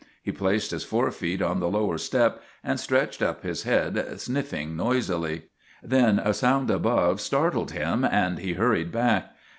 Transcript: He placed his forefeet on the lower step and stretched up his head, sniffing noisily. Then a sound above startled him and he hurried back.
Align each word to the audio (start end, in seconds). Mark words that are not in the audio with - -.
He 0.23 0.31
placed 0.31 0.71
his 0.71 0.83
forefeet 0.83 1.43
on 1.43 1.59
the 1.59 1.69
lower 1.69 1.99
step 1.99 2.41
and 2.63 2.79
stretched 2.79 3.21
up 3.21 3.43
his 3.43 3.61
head, 3.61 4.19
sniffing 4.19 4.75
noisily. 4.75 5.43
Then 5.83 6.17
a 6.17 6.33
sound 6.33 6.71
above 6.71 7.21
startled 7.21 7.69
him 7.69 8.03
and 8.03 8.39
he 8.39 8.53
hurried 8.53 8.91
back. 8.91 9.27